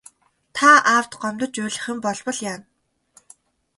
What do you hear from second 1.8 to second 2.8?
юм болбол яана.